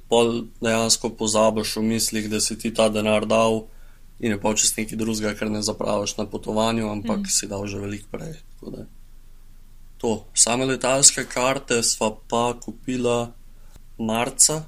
pol 0.08 0.44
dejansko 0.60 1.10
pozabiš 1.10 1.76
v 1.76 1.82
mislih, 1.82 2.30
da 2.30 2.40
si 2.40 2.58
ti 2.58 2.74
ta 2.74 2.88
denar 2.88 3.26
dal 3.26 3.62
in 4.20 4.32
je 4.32 4.40
pa 4.40 4.54
čez 4.54 4.74
nekaj 4.76 4.98
drugega, 4.98 5.34
ker 5.34 5.50
ne 5.50 5.62
zapraviš 5.62 6.16
na 6.16 6.26
potovanju, 6.28 6.90
ampak 6.90 7.24
mm. 7.24 7.32
si 7.32 7.48
dal 7.48 7.66
že 7.66 7.80
veliko 7.80 8.08
prej. 8.12 8.36
To. 10.00 10.24
Same 10.34 10.64
letalske 10.64 11.24
karte 11.28 11.82
sva 11.82 12.12
pa 12.28 12.54
kupila 12.60 13.32
marca, 13.98 14.62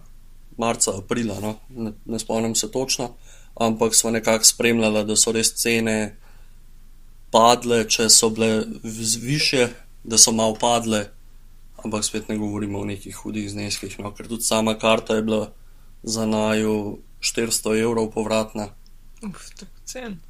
marca, 0.56 0.96
aprila, 0.98 1.40
no? 1.40 1.56
ne, 1.68 1.92
ne 2.04 2.18
spomnim 2.18 2.54
se 2.54 2.70
točno, 2.70 3.14
ampak 3.54 3.94
sva 3.94 4.10
nekako 4.10 4.44
spremljala, 4.44 5.04
da 5.08 5.16
so 5.16 5.32
res 5.32 5.54
cene 5.56 6.16
padle, 7.32 7.84
če 7.88 8.10
so 8.12 8.28
bile 8.28 8.64
više, 9.20 9.68
da 10.04 10.18
so 10.18 10.32
malo 10.36 10.56
padle 10.60 11.06
ampak 11.84 12.04
spet 12.04 12.28
ne 12.28 12.38
govorimo 12.38 12.78
o 12.78 12.84
nekih 12.84 13.16
hudih 13.16 13.50
zneskih, 13.50 13.98
no, 13.98 14.12
ker 14.14 14.28
tudi 14.28 14.46
sama 14.46 14.74
karta 14.78 15.16
je 15.16 15.22
bila 15.22 15.52
za 16.02 16.26
naju 16.26 16.98
400 17.20 17.82
evrov 17.82 18.10
povratna. 18.10 18.68
Uf, 19.22 19.48
cen. 19.84 20.20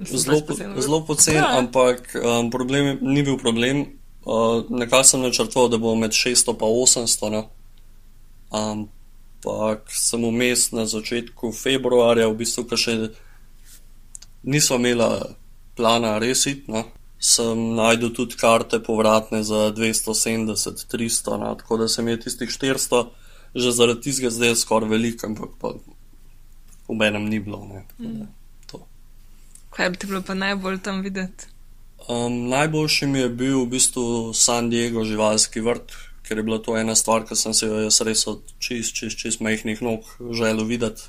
Zelo, 0.00 0.40
zelo 0.80 1.04
pocen, 1.04 1.34
ja. 1.36 1.58
ampak 1.58 2.14
um, 2.16 2.50
problem, 2.50 2.98
ni 3.02 3.22
bil 3.22 3.36
problem. 3.38 3.84
Uh, 4.24 4.64
nekako 4.72 5.04
sem 5.04 5.20
načrtoval, 5.20 5.68
da 5.68 5.78
bo 5.80 5.92
med 5.96 6.16
600 6.16 6.54
in 6.56 6.56
800, 6.56 7.30
no. 7.32 7.42
ampak 8.50 9.92
sem 9.92 10.24
vmes 10.24 10.70
na 10.72 10.86
začetku 10.88 11.52
februarja, 11.52 12.28
v 12.32 12.40
bistvu, 12.40 12.64
ki 12.68 12.80
še 12.80 12.96
nismo 14.42 14.80
imeli 14.80 15.36
plana 15.76 16.16
resiti, 16.20 16.64
sem 17.20 17.64
najdel 17.76 18.14
tudi 18.16 18.40
karte 18.40 18.80
povratne 18.80 19.42
za 19.44 19.68
270, 19.76 20.86
300, 20.88 21.40
no, 21.40 21.54
tako 21.60 21.82
da 21.84 21.88
sem 21.92 22.08
je 22.08 22.20
tistih 22.24 22.48
400, 22.48 23.04
že 23.54 23.72
zaradi 23.76 24.08
tistega 24.08 24.32
zdaj 24.32 24.56
skoraj 24.56 24.88
veliko, 24.88 25.28
ampak 25.28 25.56
pa 25.60 25.76
v 26.90 26.98
menem 26.98 27.30
ni 27.30 27.38
bilo. 27.40 27.62
Ne, 27.70 27.86
mm. 28.02 28.28
Kaj 29.70 29.90
bi 29.90 29.96
ti 29.96 30.06
bilo 30.06 30.22
pa 30.26 30.34
najbolj 30.34 30.80
tam 30.82 31.00
videti? 31.00 31.46
Um, 32.08 32.48
najboljši 32.48 33.06
mi 33.06 33.18
je 33.18 33.28
bil 33.28 33.60
v 33.62 33.66
bistvu 33.76 34.34
San 34.34 34.70
Diego 34.70 35.04
živalski 35.04 35.60
vrt, 35.60 35.92
ker 36.26 36.38
je 36.38 36.42
bila 36.42 36.58
to 36.58 36.76
ena 36.76 36.94
stvar, 36.94 37.24
ki 37.28 37.36
sem 37.36 37.54
se 37.54 37.66
jo 37.66 37.78
jaz 37.84 38.00
res 38.00 38.26
od 38.26 38.42
čist, 38.58 38.96
čist, 38.96 39.18
čist 39.18 39.40
majhnih 39.40 39.82
nog 39.82 40.08
želel 40.32 40.64
videti. 40.66 41.06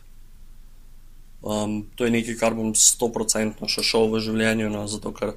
Um, 1.42 1.88
to 1.96 2.06
je 2.06 2.14
nekaj, 2.14 2.38
kar 2.38 2.54
bom 2.54 2.76
100% 2.78 3.66
še 3.66 3.84
šel 3.84 4.12
v 4.12 4.22
življenju, 4.22 4.70
no, 4.70 4.86
zato 4.88 5.10
ker 5.16 5.34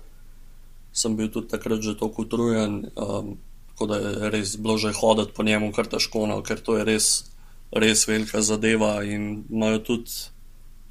sem 0.93 1.17
bil 1.17 1.31
tudi 1.33 1.49
takrat 1.49 1.81
že 1.81 1.97
tako 1.97 2.27
utrujen, 2.27 2.91
um, 2.93 3.39
tako 3.73 3.89
da 3.89 4.03
je 4.03 4.31
res 4.37 4.57
bilo 4.61 4.77
že 4.77 4.93
hoditi 4.93 5.33
po 5.33 5.47
njemu 5.47 5.73
kar 5.73 5.89
težko, 5.89 6.27
no, 6.29 6.43
ker 6.45 6.61
to 6.61 6.77
je 6.77 6.85
res, 6.85 7.09
res 7.73 8.05
velika 8.07 8.45
zadeva 8.45 8.99
in 9.03 9.47
imajo 9.49 9.81
tudi. 9.89 10.34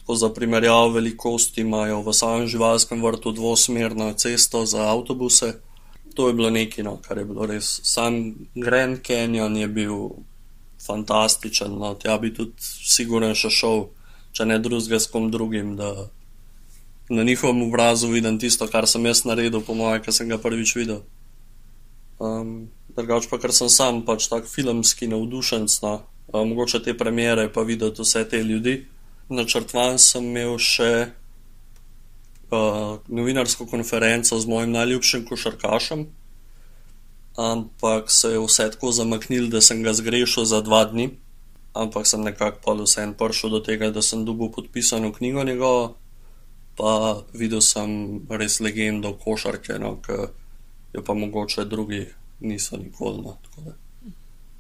Tako 0.04 0.16
za 0.20 0.30
primerjavo 0.36 0.90
velikosti 0.90 1.62
imajo 1.62 2.02
v 2.04 2.14
samem 2.14 2.48
živalskem 2.48 3.04
vrtu 3.04 3.32
dvosmerno 3.32 4.14
cesto 4.14 4.66
za 4.66 4.92
avtobuse. 4.92 5.54
To 6.16 6.28
je 6.28 6.34
bilo 6.34 6.50
nekaj, 6.50 6.84
no, 6.84 6.98
kar 7.02 7.18
je 7.18 7.26
bilo 7.26 7.48
res. 7.48 7.80
Sam 7.84 8.36
Grand 8.56 9.00
Canyon 9.00 9.56
je 9.58 9.68
bil 9.68 9.96
fantastičen, 10.84 11.80
no, 11.80 11.94
tja 11.96 12.18
bi 12.20 12.34
tudi 12.36 12.60
sigurno 12.60 13.32
še 13.32 13.50
šel, 13.50 13.88
če 14.36 14.46
ne 14.46 14.60
drugega 14.60 15.00
s 15.00 15.08
kom 15.08 15.32
drugim, 15.32 15.78
da 15.80 16.10
na 17.10 17.24
njihovem 17.24 17.64
obrazu 17.64 18.12
vidim 18.12 18.40
tisto, 18.40 18.68
kar 18.68 18.88
sem 18.88 19.06
jaz 19.06 19.24
naredil, 19.24 19.64
po 19.64 19.74
mojem, 19.74 20.04
ki 20.04 20.12
sem 20.12 20.28
ga 20.28 20.38
prvič 20.38 20.76
videl. 20.76 21.04
Um, 22.20 22.68
Drugač 22.94 23.26
pa, 23.32 23.40
ker 23.42 23.56
sem 23.56 23.72
sam 23.72 24.04
pač 24.06 24.28
tak 24.30 24.46
filmski 24.52 25.08
navdušenc, 25.10 25.80
no, 25.82 25.94
um, 26.28 26.52
mogoče 26.52 26.84
te 26.84 26.94
premjere 26.98 27.48
pa 27.54 27.64
videti 27.64 28.04
vse 28.04 28.28
te 28.30 28.44
ljudi. 28.44 28.84
Načrtvan 29.30 30.00
sem 30.00 30.26
imel 30.26 30.58
še 30.60 30.92
uh, 32.52 33.00
novinarsko 33.08 33.66
konferenco 33.72 34.40
z 34.40 34.50
mojim 34.50 34.72
najljubšim 34.76 35.26
košarkašem, 35.30 36.06
ampak 37.40 38.12
se 38.12 38.36
je 38.36 38.44
vse 38.44 38.70
tako 38.76 38.92
zamaknil, 38.92 39.50
da 39.50 39.62
sem 39.62 39.84
ga 39.84 39.94
zgrešil 39.94 40.46
za 40.46 40.62
dva 40.62 40.84
dni. 40.86 41.14
Ampak 41.74 42.06
sem 42.06 42.22
nekako 42.22 42.60
pa 42.62 42.74
vseeno 42.78 43.18
prišel 43.18 43.50
do 43.50 43.60
tega, 43.66 43.90
da 43.90 44.02
sem 44.06 44.22
dobil 44.26 44.52
podpisano 44.54 45.10
knjigo 45.10 45.42
njegovo 45.44 45.96
pa 46.78 47.22
videl 47.34 47.62
sem 47.62 48.24
res 48.30 48.60
legendo 48.60 49.14
košarke, 49.22 49.78
no, 49.82 49.98
ki 50.02 50.18
jo 50.94 51.04
pa 51.06 51.14
mogoče 51.14 51.66
drugi 51.70 52.08
niso 52.42 52.78
nikoli. 52.78 53.22
No, 53.22 53.38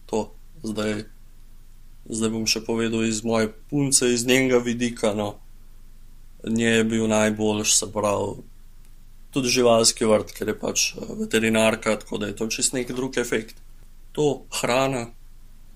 to 0.06 0.30
zdaj, 0.64 1.04
zdaj 2.10 2.30
bom 2.30 2.46
še 2.50 2.64
povedal 2.66 3.06
iz 3.06 3.24
moje 3.24 3.52
punce, 3.70 4.10
iz 4.14 4.26
njenega 4.28 4.60
vidika. 4.64 5.14
No, 5.14 5.36
Nje 6.44 6.68
je 6.68 6.84
bil 6.84 7.08
najboljši, 7.08 7.76
se 7.78 7.88
pravi, 7.92 8.34
tudi 9.32 9.50
živalski 9.50 10.06
vrt, 10.06 10.34
ker 10.36 10.52
je 10.52 10.58
pač 10.60 10.88
eh, 10.94 11.14
veterinarka, 11.20 11.96
tako 12.00 12.20
da 12.20 12.28
je 12.28 12.36
to 12.36 12.48
čist 12.52 12.74
nek 12.76 12.92
drug 12.92 13.18
efekt. 13.18 13.56
To 14.14 14.44
hrana, 14.60 15.08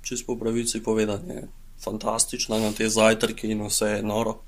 čist 0.03 0.27
po 0.27 0.35
pravici 0.35 0.83
povedano, 0.83 1.33
je 1.33 1.47
fantastična 1.83 2.59
na 2.59 2.71
te 2.71 2.89
zajtrke 2.89 3.47
in 3.47 3.63
vse 3.65 3.97
je 3.97 4.03
noro. 4.03 4.41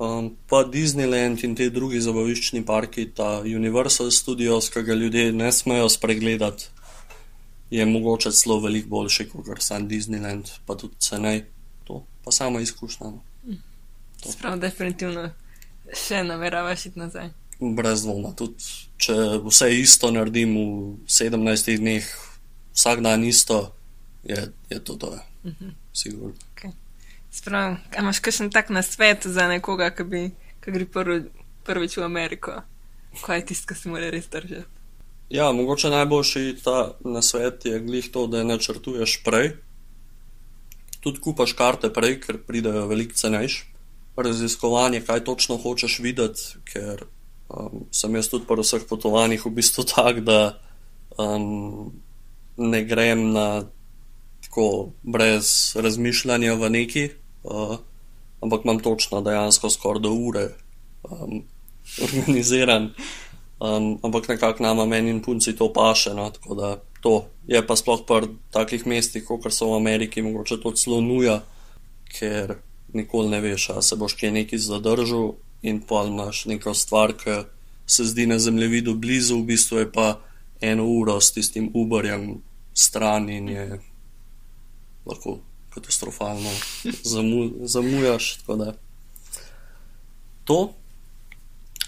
Um, 0.00 0.30
pa 0.48 0.64
Disneyland 0.64 1.44
in 1.44 1.54
te 1.54 1.68
drugi 1.70 2.00
zabaviščni 2.00 2.64
parki, 2.66 3.10
ta 3.14 3.40
Universal 3.44 4.10
Studios, 4.10 4.70
ki 4.72 4.82
ga 4.82 4.96
ljudje 4.96 5.32
ne 5.32 5.52
smejo 5.52 5.88
spregledati, 5.92 6.70
je 7.70 7.86
mogoče 7.86 8.32
celo 8.32 8.60
veliko 8.60 8.88
boljši 8.88 9.28
kot 9.28 9.62
sam 9.62 9.88
Disneyland, 9.88 10.50
pa 10.66 10.74
tudi 10.74 10.94
cenej. 10.98 11.44
To 11.84 12.04
pa 12.24 12.32
samo 12.32 12.60
izkušnja. 12.60 13.06
No. 13.10 13.22
Sprav, 14.30 14.58
definitivno 14.58 15.30
še 15.96 16.24
nameravaš 16.24 16.86
iti 16.86 16.98
nazaj. 16.98 17.30
Brez 17.60 18.04
dvoma, 18.04 18.32
tudi 18.36 18.64
če 19.00 19.16
vse 19.44 19.68
isto 19.76 20.10
naredim 20.12 20.54
v 20.56 21.08
17 21.08 21.76
dneh, 21.80 22.06
vsak 22.72 23.02
dan 23.04 23.24
isto, 23.24 23.74
je, 24.24 24.48
je 24.70 24.78
to 24.84 24.96
to. 24.96 25.10
Uh 25.44 25.52
-huh. 25.52 25.72
Sigurno. 25.92 26.34
Okay. 26.54 26.72
Sprav, 27.30 27.76
imaš 27.98 28.18
kakšen 28.18 28.50
tak 28.50 28.70
nasvet 28.70 29.26
za 29.26 29.48
nekoga, 29.48 29.90
ki, 29.90 30.04
bi, 30.04 30.30
ki 30.64 30.70
gre 30.70 30.86
prvi, 30.86 31.30
prvič 31.64 31.96
v 31.96 32.02
Ameriko? 32.02 32.62
Kaj 33.22 33.38
je 33.38 33.46
tisto, 33.46 33.66
kar 33.66 33.76
se 33.76 33.88
mora 33.88 34.10
res 34.10 34.28
držati? 34.28 34.79
Ja, 35.30 35.52
mogoče 35.52 35.90
najboljši 35.90 36.56
ta 36.64 36.94
nasvet 37.00 37.64
je 37.64 37.80
glih 37.80 38.10
to, 38.12 38.26
da 38.26 38.44
načrtuješ 38.44 39.20
prej. 39.24 39.52
Tudi 41.00 41.20
kupaš 41.22 41.52
karte 41.52 41.92
prej, 41.94 42.16
ker 42.20 42.40
pridejo 42.46 42.88
veliko 42.90 43.14
cenejš. 43.14 43.60
Raziskovanje, 44.16 45.00
kaj 45.06 45.22
točno 45.24 45.56
hočeš 45.56 46.00
videti, 46.02 46.58
ker 46.66 47.04
um, 47.48 47.86
sem 47.94 48.14
jaz 48.18 48.28
tudi 48.28 48.44
po 48.46 48.58
vseh 48.58 48.82
potovanjih 48.90 49.46
v 49.46 49.54
bistvu 49.54 49.86
tak, 49.94 50.20
da 50.26 50.58
um, 51.14 51.94
ne 52.56 52.82
grem 52.84 53.30
na 53.30 53.62
tako 54.42 54.90
brez 55.02 55.76
razmišljanja 55.78 56.58
v 56.58 56.74
neki, 56.74 57.08
uh, 57.46 57.78
ampak 58.42 58.66
imam 58.66 58.82
točno 58.82 59.22
dejansko 59.22 59.70
skoraj 59.70 60.02
do 60.02 60.10
ure 60.10 60.48
um, 61.06 61.44
organiziran. 62.06 62.90
Um, 63.60 63.98
ampak 64.02 64.28
nekako 64.28 64.62
nama 64.62 64.86
meni 64.86 65.10
in 65.10 65.20
punci 65.22 65.56
to 65.56 65.72
paše. 65.72 66.14
No, 66.14 66.30
tako 66.30 66.54
da 66.54 66.78
to 67.00 67.26
je 67.46 67.60
pa 67.66 67.76
sploh 67.76 68.04
pri 68.06 68.28
takih 68.50 68.86
mestih, 68.86 69.24
kot 69.24 69.52
so 69.52 69.72
v 69.72 69.76
Ameriki, 69.76 70.22
mogoče 70.22 70.60
to 70.62 70.72
celo 70.72 71.00
nuja, 71.00 71.40
ker 72.08 72.56
nikoli 72.92 73.28
ne 73.28 73.40
veš, 73.40 73.70
a 73.76 73.82
se 73.82 73.96
boš 73.96 74.16
kje 74.16 74.32
neki 74.32 74.58
zadržal 74.58 75.34
in 75.62 75.80
pa 75.80 76.04
imaš 76.08 76.44
neko 76.46 76.74
stvar, 76.74 77.12
ki 77.12 77.44
se 77.86 78.04
zdi 78.04 78.26
na 78.26 78.38
zemljevidu 78.38 78.94
blizu, 78.94 79.40
v 79.40 79.52
bistvu 79.52 79.78
je 79.78 79.92
pa 79.92 80.20
eno 80.60 80.86
uro 80.86 81.20
s 81.20 81.32
tistim 81.32 81.70
Uberjem 81.74 82.40
stran 82.74 83.28
in 83.30 83.48
je 83.48 83.80
lahko 85.06 85.38
katastrofalno 85.74 86.50
zamu, 87.04 87.50
zamujaš. 87.60 88.38
To. 90.44 90.72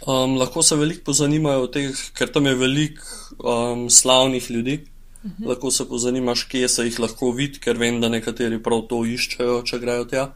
Um, 0.07 0.37
lahko 0.37 0.63
se 0.63 0.77
veliko 0.77 1.05
pozanimajo 1.05 1.63
o 1.63 1.67
teh, 1.71 1.99
ker 2.19 2.31
tam 2.33 2.47
je 2.47 2.55
veliko 2.59 3.03
um, 3.39 3.91
slavnih 3.91 4.51
ljudi. 4.51 4.85
Uh 5.23 5.31
mhm. 5.31 5.43
-huh. 5.43 5.49
Lahko 5.49 5.71
se 5.71 5.89
pozanimaš, 5.89 6.45
kje 6.45 6.69
se 6.69 6.85
jih 6.85 7.01
lahko 7.01 7.31
vidi, 7.31 7.59
ker 7.59 7.79
vem, 7.79 8.01
da 8.01 8.09
nekateri 8.09 8.63
prav 8.63 8.83
to 8.89 9.05
iščejo, 9.05 9.63
če 9.63 9.79
grejo 9.79 10.05
tja. 10.05 10.33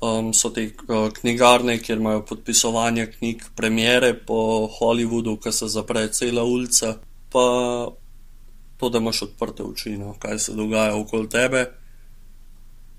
Um, 0.00 0.34
so 0.34 0.50
te 0.50 0.70
uh, 0.88 1.12
knjigarne, 1.12 1.78
kjer 1.78 1.98
imajo 1.98 2.24
podpisovanje 2.24 3.06
knjig, 3.06 3.42
premjere 3.56 4.14
po 4.26 4.68
Hollywoodu, 4.78 5.38
ki 5.40 5.52
se 5.52 5.68
zapre 5.68 6.08
cela 6.12 6.44
ulica, 6.44 6.98
pa 7.32 7.88
to, 8.76 8.88
da 8.88 8.98
imaš 8.98 9.22
odprte 9.22 9.62
oči, 9.62 9.96
no, 9.96 10.14
kaj 10.18 10.38
se 10.38 10.52
dogaja 10.52 10.96
okoli 10.96 11.28
tebe. 11.28 11.66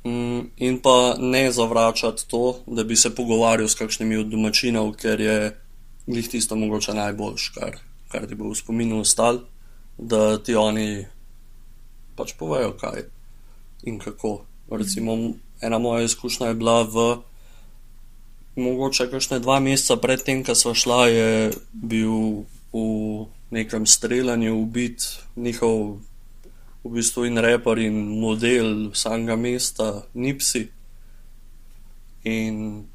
Um, 0.07 0.51
in 0.57 0.79
pa 0.79 1.15
ne 1.19 1.51
zavračati 1.51 2.27
to, 2.27 2.59
da 2.67 2.83
bi 2.83 2.95
se 2.95 3.15
pogovarjal 3.15 3.67
s 3.67 3.75
kakšnimi 3.75 4.17
od 4.17 4.27
domačinov, 4.31 4.93
ker 4.95 5.21
je 5.21 5.57
njih 6.07 6.29
tisto 6.29 6.55
mogoče 6.55 6.93
najboljš, 6.93 7.49
kar, 7.55 7.77
kar 8.11 8.27
ti 8.27 8.35
bo 8.35 8.49
v 8.49 8.55
spominu 8.55 8.99
ostal, 8.99 9.39
da 9.97 10.37
ti 10.37 10.55
oni 10.55 11.05
pač 12.15 12.33
povejo, 12.39 12.71
kaj 12.79 13.03
in 13.83 13.99
kako. 13.99 14.45
Recimo, 14.71 15.17
ena 15.61 15.79
moja 15.79 16.03
izkušnja 16.03 16.47
je 16.47 16.53
bila 16.53 16.81
v. 16.83 17.07
Mogoče 18.55 19.09
kakšne 19.11 19.39
dva 19.39 19.59
meseca 19.59 19.99
predtem, 20.01 20.43
ko 20.43 20.55
smo 20.55 20.73
šla, 20.73 21.07
je 21.07 21.51
bil 21.71 22.45
v 22.73 23.25
nekem 23.51 23.85
streljanju 23.85 24.55
ubit 24.55 25.03
njihov 25.35 25.99
v 26.87 26.99
bistvu 26.99 27.27
in 27.27 27.37
reper 27.43 27.79
in 27.83 28.19
model 28.19 28.91
samega 28.95 29.35
mesta, 29.35 30.07
Nipsi. 30.13 30.67
In 32.23 32.87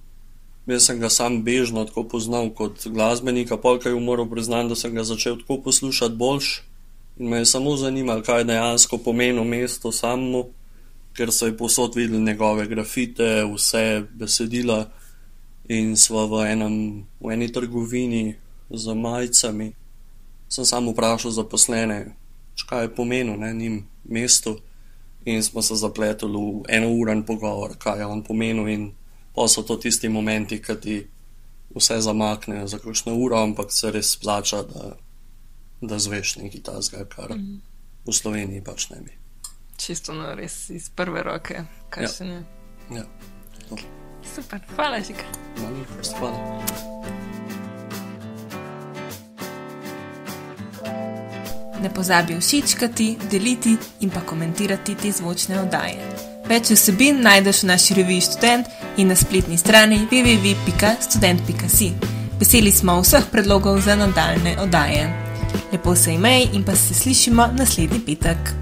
jaz 0.67 0.87
sem 0.89 1.01
ga 1.01 1.11
sam 1.13 1.43
bežno 1.45 1.85
tako 1.85 2.05
poznal 2.09 2.51
kot 2.57 2.87
glasbenika, 2.89 3.57
polk 3.57 3.87
je 3.87 3.95
umoral 3.95 4.29
priznati, 4.31 4.69
da 4.69 4.77
sem 4.77 4.95
ga 4.95 5.05
začel 5.05 5.39
tako 5.43 5.61
poslušati 5.69 6.17
boljš. 6.17 6.63
In 7.19 7.29
me 7.29 7.43
je 7.43 7.47
samo 7.47 7.77
zanimalo, 7.77 8.23
kaj 8.23 8.45
dejansko 8.45 8.99
pomeni 8.99 9.45
mesto 9.45 9.93
samo, 9.93 10.49
ker 11.13 11.33
so 11.33 11.47
je 11.47 11.57
posod 11.57 11.95
videli 11.95 12.23
njegove 12.23 12.67
grafite, 12.67 13.45
vse 13.45 14.05
besedila. 14.15 14.89
In 15.69 15.97
smo 15.97 16.27
v, 16.27 16.47
enem, 16.51 17.05
v 17.21 17.33
eni 17.33 17.53
trgovini 17.53 18.35
z 18.71 18.95
majicami 18.95 19.73
sem 20.49 20.65
samo 20.65 20.93
vprašal 20.93 21.31
zaposlene, 21.31 22.13
kaj 22.69 22.85
je 22.85 22.95
pomenil 22.95 23.39
na 23.41 23.53
njim 23.53 23.87
mestu, 24.05 24.59
in 25.25 25.43
smo 25.43 25.63
se 25.63 25.75
zapletli 25.75 26.29
v 26.29 26.65
eno 26.69 26.89
uren 26.89 27.23
pogovor, 27.23 27.77
kaj 27.79 27.99
je 27.99 28.07
on 28.07 28.23
pomenil. 28.23 28.69
In 28.69 28.93
pa 29.35 29.49
so 29.49 29.63
to 29.63 29.77
tisti 29.77 30.09
momenti, 30.09 30.63
ki 30.63 30.77
ti 30.81 30.97
vse 31.75 32.01
zamaknejo 32.01 32.67
za 32.67 32.79
kakšno 32.79 33.15
uro, 33.15 33.43
ampak 33.43 33.73
se 33.73 33.91
res 33.91 34.13
splača, 34.13 34.63
da, 34.63 34.97
da 35.81 35.99
zveš 35.99 36.37
nekaj 36.37 36.63
tazga, 36.63 37.05
kar 37.05 37.35
mm. 37.37 37.61
v 38.07 38.13
Sloveniji 38.13 38.65
pač 38.65 38.91
ne 38.91 39.01
bi. 39.01 39.17
Čisto 39.77 40.15
no, 40.15 40.35
res 40.35 40.71
iz 40.71 40.91
prve 40.91 41.23
roke, 41.23 41.65
kaj 41.91 42.05
ja. 42.05 42.09
se 42.09 42.25
ne. 42.25 42.43
Ja. 42.93 43.07
Super, 44.35 44.61
hvala, 44.77 45.01
Žika. 45.01 45.27
Hvala. 46.19 46.62
Ne 51.83 51.91
pozabi 51.95 52.41
všečkati, 52.41 53.17
deliti 53.31 53.77
in 54.01 54.11
pa 54.11 54.21
komentirati 54.21 54.95
te 54.95 55.11
zvočne 55.13 55.61
oddaje. 55.61 55.99
Več 56.47 56.71
vsebin 56.71 57.23
najdeš 57.23 57.63
v 57.63 57.67
naši 57.67 57.95
reviji 57.95 58.21
Student 58.21 58.67
in 58.97 59.09
na 59.09 59.17
spletni 59.17 59.59
strani 59.59 60.07
www.student.si. 60.11 61.93
Veseli 62.39 62.73
smo 62.73 63.01
vseh 63.03 63.27
predlogov 63.31 63.81
za 63.81 63.97
nadaljne 63.97 64.59
oddaje. 64.63 65.07
Lepo 65.73 65.95
se 65.97 66.15
imej 66.15 66.49
in 66.53 66.65
pa 66.65 66.77
se 66.77 66.95
slišimo 66.95 67.47
naslednji 67.59 68.01
petek. 68.07 68.62